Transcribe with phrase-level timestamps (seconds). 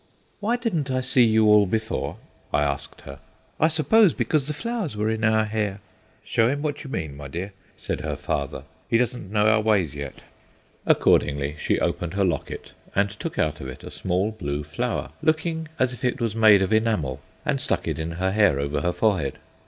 [0.39, 2.17] "Why didn't I see you before?"
[2.51, 3.19] I asked her.
[3.59, 5.79] "I suppose because the flowers were in our hair."
[6.23, 8.63] "Show him what you mean, my dear," said her father.
[8.89, 10.23] "He doesn't know our ways yet."
[10.87, 15.67] Accordingly she opened her locket and took out of it a small blue flower, looking
[15.77, 18.93] as if it was made of enamel, and stuck it in her hair over her
[18.93, 19.37] forehead.